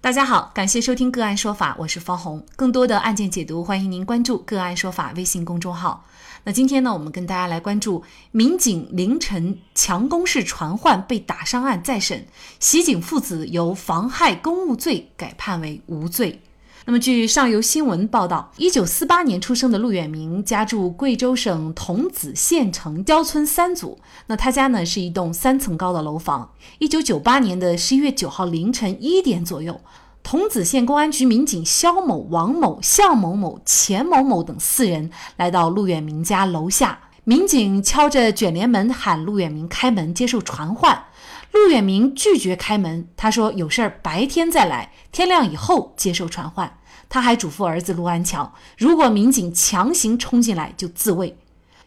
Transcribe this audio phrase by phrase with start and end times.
[0.00, 2.44] 大家好，感谢收听个案说法，我是方红。
[2.54, 6.04] 更多的案件解读，欢迎您关注个案说法微信公众号。
[6.44, 12.24] 那今天呢，我们跟大家来关注民警凌晨强攻式传唤被打伤案再审，
[12.60, 16.40] 袭警父子由妨害公务罪改判为无罪。
[16.88, 23.98] 那么，据上游新闻报道，一九四八年出生的陆远明家住贵州省桐梓县城郊村三组。
[24.28, 26.52] 那他家呢是一栋三层高的楼房。
[26.78, 29.80] 一九九八年的十一月九号凌晨一点左右。
[30.22, 41.04] 桐梓县公安局民警肖某、王某、向某某、钱某某等四人来到陆远明家楼下，民警敲着卷帘门喊陆远明开门接受传唤，
[41.52, 46.76] 陆远明拒绝开门，他说有事儿白天再来，天亮以后接受传唤。
[47.08, 51.36] 他还嘱咐儿子陆安强，如果民警强行冲进来就自卫。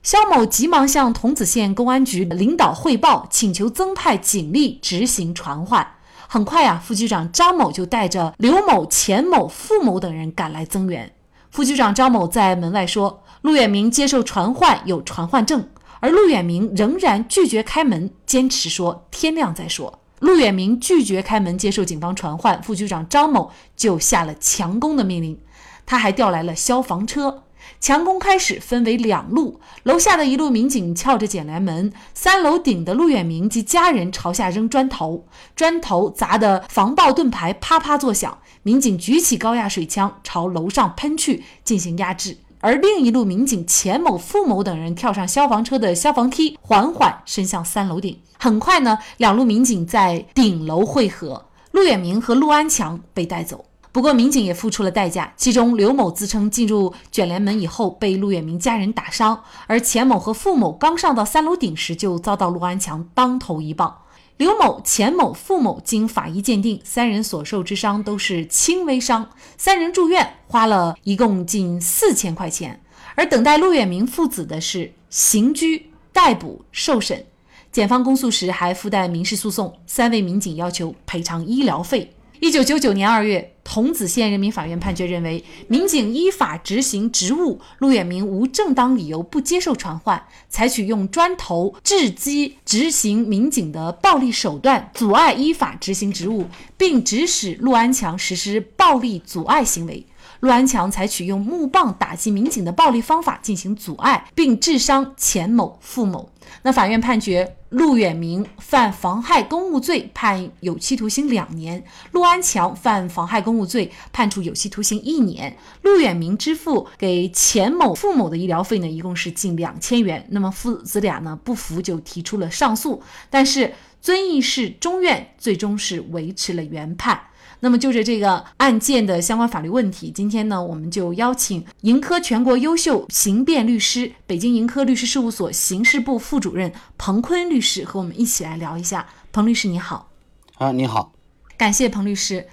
[0.02, 5.86] 肖某急忙向桐梓县公安局领导汇报，请求增派警力执行传唤。
[6.28, 11.12] 很快呀，副局长张某就带着刘某、钱某、付某等人赶来增援。
[11.50, 15.68] 副局长张某在门外说：“陆远明接受传唤，有传唤证。”
[16.00, 20.00] 而陆远明仍然拒绝开门，坚持说天亮再说。
[20.20, 25.40] 陆远明拒绝开门接受警方传唤，副局长张某就下了强攻的命令。
[25.86, 27.44] 他还调来了消防车。
[27.80, 29.60] 强攻开始，分为两路。
[29.84, 38.40] 楼下的一路民警撬着卷帘门，三楼顶的陆远明及家人朝下扔砖头，砖头砸得防爆盾牌啪啪作响。
[38.64, 42.38] 民警举起高压水枪朝楼上喷去，进行压制。
[42.62, 48.20] 而另一路民警钱某、付某等人跳上消防车的消防梯，缓缓伸向三楼顶。
[48.38, 53.64] 很快呢，两路民警在顶楼汇合，陆远明和陆安强被带走。
[53.92, 55.34] 不过，民警也付出了代价。
[55.36, 63.96] 其中，刘某自称进入卷帘门以后被陆远明家人打伤，而钱某和付某刚上到三楼顶时就遭到陆安强当头一棒。
[64.40, 72.80] 刘某、钱某、付某经法医鉴定，三人所受之伤都是轻微伤，三人住院花了一共近四千块钱。
[73.16, 77.26] 而等待陆远明父子的是刑拘、逮捕、受审。
[77.70, 82.10] 检方公诉时还附带民事诉讼，三位民警要求赔偿医疗费。
[82.40, 96.48] 一九九九年二月，桐梓县人民法院判决认为，民警依法执行职务，陆远明无正当理由不接受传唤，采取用砖头掷击执行民警的暴力手段，阻碍依法执行职务，
[96.80, 100.04] 并指使陆安强实施暴力阻碍行为。
[100.42, 106.30] 陆安强采取用木棒打击民警的暴力方法进行阻碍，并致伤钱某、付某。
[106.64, 111.80] 那法院判决陆远明犯妨害公务罪，判有期徒刑两年；
[112.12, 115.56] 陆安强犯妨害公务罪，判处有期徒刑一年。
[115.84, 120.26] 陆远明支付给钱某、付某的医疗费呢，一共是近两千元。
[120.32, 127.20] 那么父子俩呢不服，就提出了上诉，但是遵义市中院最终是维持了原判。
[127.62, 139.08] 那么就着这个案件的相关法律问题，今天呢，我们就邀请盈科全国优秀刑辩律师、北京盈科律师事务所刑事部副主任彭坤律师和我们一起来聊一下。
[139.32, 140.10] 彭律师你好，
[140.56, 141.12] 啊你好，
[141.58, 142.48] 感谢彭律师。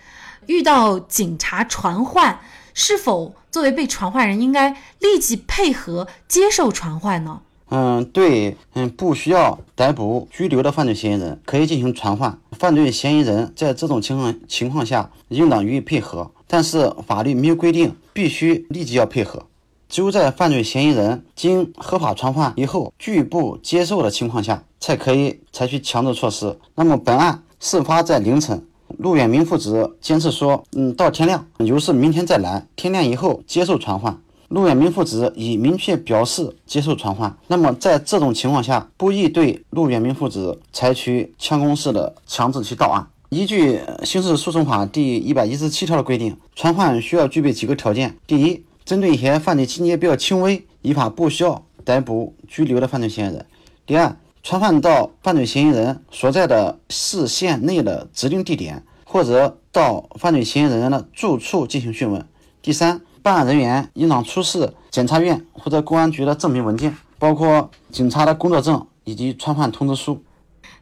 [0.47, 2.41] 遇到警察传唤，
[2.75, 7.43] 是否作为被传唤人应该立即配合接受传唤呢？
[7.69, 12.39] 嗯，对，嗯，不需要逮捕拘留的犯罪嫌疑人，可以进行传唤。
[12.53, 16.31] 犯罪嫌疑人在这种情况情况下，应当予以配合。
[16.47, 19.43] 但是法律没有规定必须立即要配合，
[19.89, 26.57] 只有在犯罪嫌疑人经合法传唤以后拒不接受的情况下，才可以采取强制措施。
[26.77, 28.65] 那么本案事发在凌晨，
[28.99, 34.17] 陆远明父子坚持说，嗯，到天亮，有事明天再来，天亮以后接受传唤。
[34.49, 43.05] 陆远明父子已明确表示接受传唤，那么在这种情况下，不宜对陆远明父子采取强攻式的强制其到案。
[43.31, 53.45] 依据《刑事诉讼法》第一百一十七条的规定，传唤需要具备几个条件：第一，针对一些犯罪情节比较轻微、依法不需要逮捕拘留的犯罪嫌疑人；
[53.85, 62.21] 第二，传唤到犯罪嫌疑人所在的市县内的指定地点，或者到犯罪嫌疑人的住处进行讯问；
[62.63, 63.01] 第三。
[63.27, 70.23] 办案人员应当出示检察院或者公安局的证明文件，包括警察的工作证以及传唤通知书。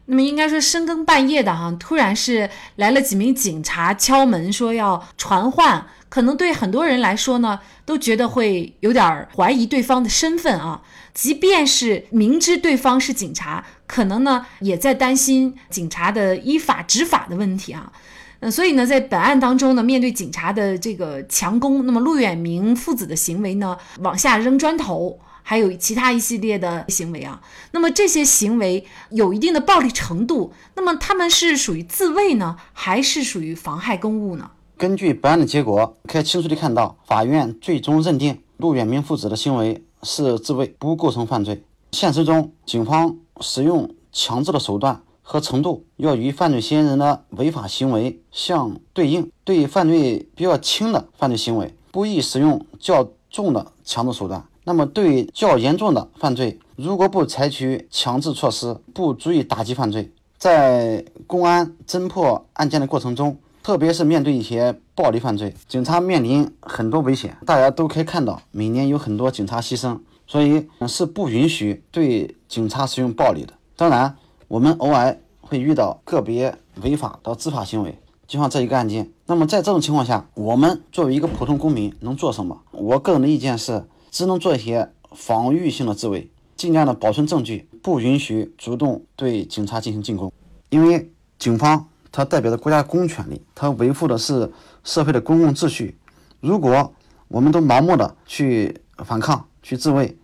[0.05, 10.83] 那么应该说深更半夜的哈，突然是来了几名警察敲门说要传唤，可能对很多人来说呢，都觉得会有点怀疑对方的身份啊。
[11.15, 17.91] 即便是明知对方是警察，可能呢也在担心警察的依法执法的问题啊。
[18.39, 27.41] 嗯，所以呢，在本案当中呢，面对警察的这个强攻，那么陆远明父子的行为呢，往下扔砖头，还有其他一系列的行为啊，
[27.71, 34.51] 那么这些行为有一定的暴力程度，那么他们是属于自卫呢，还是属于妨害公务呢？
[34.77, 41.63] 根据本案的结果，可以清楚地看到，法院最终认定陆远明父子的行为是自卫，不构成犯罪。
[41.93, 45.01] 现实中，警方使用强制的手段。
[45.27, 49.31] 和程度要与犯罪嫌疑人的违法行为相对应。
[49.43, 54.45] 对犯罪比较轻的犯罪行为，不宜使用较重的强制手段。
[54.63, 60.11] 那么，对较严重的犯罪，如果不采取强制措施，不足以打击犯罪。
[60.37, 67.35] 在公安侦破案件的过程中，特别是面对一些暴力犯罪，警察面临很多危险。
[67.45, 73.53] 大家都可以看到，每年有很多警察牺牲，所以是不允许对警察使用暴力的。
[73.75, 74.15] 当然。
[74.47, 77.97] 我们偶尔会遇到个别违法的执法行为，
[78.27, 79.11] 就像这一个案件。
[79.25, 82.61] 那么在这种情况下，我们作为一个普通公民能做什么？
[82.71, 90.31] 我个人的意见是，只能做一些防御性的自卫，尽量的保存证据，不允许主动对警察进行进攻。
[90.69, 94.51] 因为警方它代表着国家公权力，它维护的是
[94.83, 95.97] 社会的公共秩序。
[96.39, 96.93] 如果
[97.27, 100.15] 我们都盲目的去反抗、去自卫，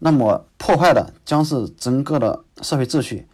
[0.00, 3.26] 那么破坏的将是整个的社会秩序。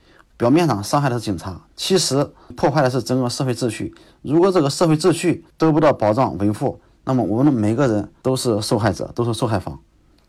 [0.44, 3.94] 表面上伤害的是警察，其实破坏的是整个社会秩序。
[4.20, 9.80] 如果这个社会秩序得不到保障维护，那么我们的每个人都是受害者，都是受害方。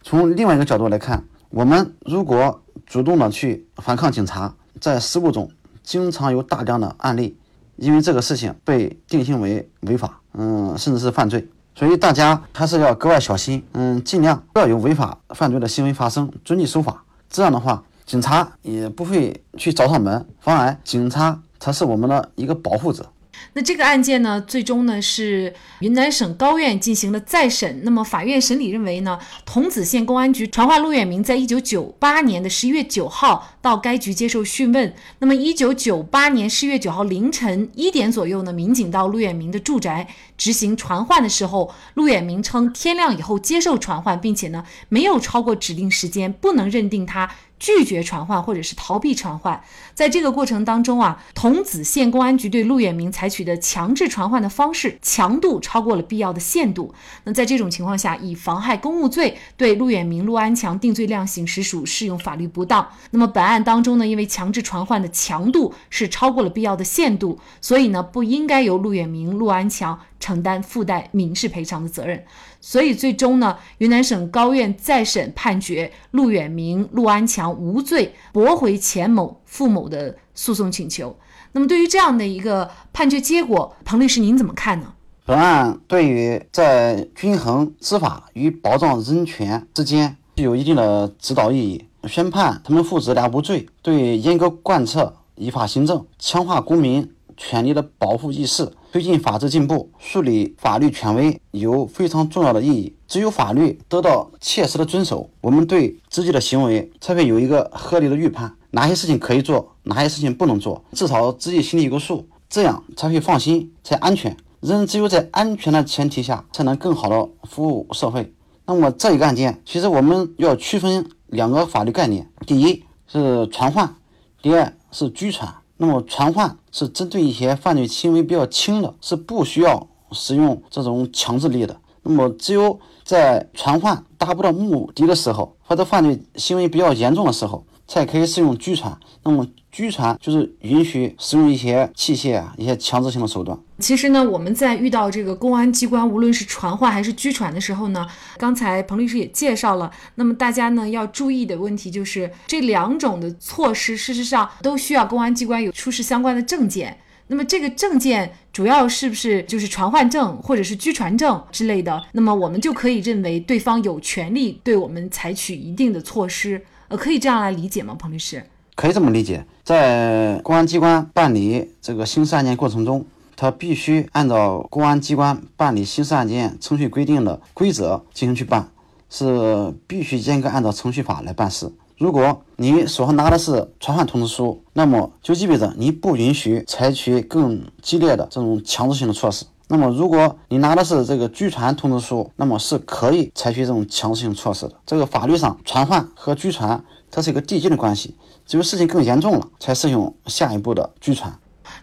[0.03, 5.51] 从另外一个角度来看，我们如果主动的去反抗警察，在实务中
[5.83, 7.37] 经常有大量的案例，
[7.75, 11.45] 因为这个事情被定性为违法，嗯，甚至是犯罪。
[11.75, 17.03] 所以大家还是要格外小心，嗯，尽量不要有违法犯罪的行为发生，遵纪守法。
[17.29, 17.83] 这样的话。
[18.05, 23.11] 警察也不会去找上门，反而警察他是我们的一个保护者。
[23.53, 27.81] 那这个案件呢，最终呢是云南省高院进行了再审。
[27.83, 34.93] 那么法院审理认为呢，桐梓县公安局传唤陆远明在一九九八年的十一月九号到该局接受讯问。
[35.19, 47.29] 那么一九九八年十一月九号凌晨一点左右呢，民警到陆远明的住宅执行传唤的时候，陆远明称天亮以后接受传唤，并且呢没有超过指定时间，不能认定他。
[47.65, 49.59] 拒绝传唤或者是逃避传唤，
[49.95, 56.93] 在这个过程当中啊，桐梓县公安局对陆远明采取的强制传唤的方式强度超过了必要的限度。
[57.23, 62.87] 那在这种情况下，以妨害公务罪对陆远明、陆安强定罪量刑，实属适用法律不当。
[63.09, 69.99] 那么本案当中呢，因为强制传唤的强度是超过了必要的限度，所以呢，不应该由陆远明、陆安强。
[70.19, 72.23] 承担附带民事赔偿的责任，
[72.59, 81.17] 所以最终呢，云南省高院再审判决陆远明、陆安强无罪，驳回钱某、付某的诉讼请求。
[81.51, 84.93] 那么，对于这样的一个判决结果，彭律师您怎么看呢？
[85.25, 91.87] 本案对于在均衡执法与保障人权之间具有一定的指导意义。
[92.07, 98.71] 宣判他们父子俩无罪，对严格贯彻依法行政、强化公民权利的保护意识。
[98.91, 102.95] 推进法治进步、树立法律权威有非常重要的意义。
[103.07, 114.35] 只有法律得到切实的遵守，我们对自己的行为才会有一个合理的预判，哪些事情可以做，哪些事情不能做，至少自己心里有个数，这样才会放心，才安全。
[114.61, 118.33] 人只有在安全的前提下，才能更好的服务社会。
[118.65, 123.93] 那么这一个案件，其实我们要区分两个法律概念：第一是传唤，
[124.41, 125.53] 第二是拘传。
[125.77, 131.77] 那么传唤是针对一些犯罪行为比较轻的，是不需要使用这种强制力的。
[132.03, 137.65] 那么只有在传唤达不到目的的时候，或者犯罪行为比较严重的时候。
[137.87, 138.99] 才可以使用拘传。
[139.21, 143.59] 那么拘传就是允许使用一些器械啊，一些强制性的手段。
[143.79, 149.91] 其实呢，我们在遇到这个公安机关，无论是传唤还是拘传的时候呢，刚才彭律师也介绍了。
[150.15, 156.97] 那么大家呢要注意的问题就是，这两种的措施，事实上都需要公安机关有出示相关的证件。
[157.27, 162.01] 那么这个证件主要是不是就是传唤证或者是拘传证之类的？
[162.13, 166.63] 那么我们就可以认为对方有权利对我们采取一定的措施。
[166.87, 168.41] 呃，可以这样来理解吗，彭律师？
[168.75, 173.05] 可以这么理解，在公安机关办理这个刑事案件过程中，
[173.37, 178.69] 他必须按照公安机关办理刑事案件程序规定的规则进行去办，
[179.09, 181.71] 是必须严格按照程序法来办事。
[181.97, 189.45] 如果你手上拿的是传唤通知书，那么就意味着你不允许采取更激烈的这种强制性的措施。
[189.67, 194.75] 那么，如果你拿的是这个拘传通知书，那么是可以采取这种强制性措施的。
[194.85, 196.83] 这个法律上，传唤和拘传
[197.15, 198.13] 它是一个递进的关系，
[198.45, 201.33] 只有事情更严重了，才适用下一步的拘传。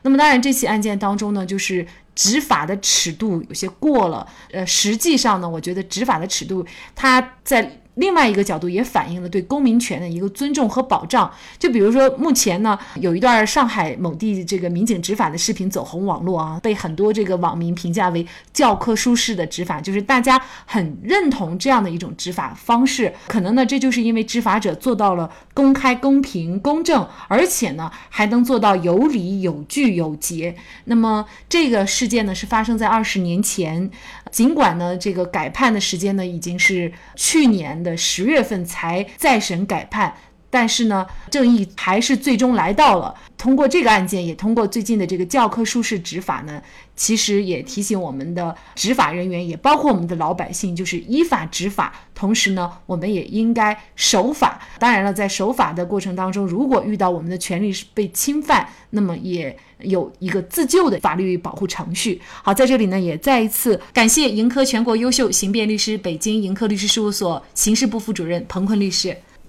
[0.02, 4.26] 那么当然，这起案件当中呢，就是执法的尺度有些过了。
[4.52, 7.78] 呃，实际上呢，我觉得执法的尺度，它在。
[7.94, 11.30] 另外一个角度也反映了对公民权的一个尊重和保障。
[11.58, 23.12] 就比如说，目前呢有一段上海某地这个民警执法的视频走红网络啊，被很多这个网民评价为教科书式的执法，就是大家很认同这样的一种执法方式。
[23.26, 30.56] 可能呢，这就是因为执法者做到了公开、公平、公正，而且呢还能做到有理、有据、有节。
[30.84, 33.90] 那么这个事件呢是发生在二十年前，
[34.32, 37.82] 尽管呢这个改判的时间呢已经是去年。
[37.82, 40.14] 的十月份才再审改判，
[40.52, 43.14] 但是呢，正义还是最终来到了。
[43.38, 46.62] 通过这个案件，也通过最近的这个教科书式执法呢，
[46.94, 51.92] 其实也提醒我们的执法人员，也包括我们的老百姓，就是依法执法。
[52.14, 54.60] 同时呢，我们也应该守法。
[54.78, 62.20] 当然了，在守法的过程当中，如果遇到我们的权利是被侵犯，那么也有一个自救的法律保护程序。
[62.44, 69.16] 好，在这里呢，也再一次感谢盈科全国优秀刑辩律师、北京盈科律师事务所刑事部副主任彭坤律师。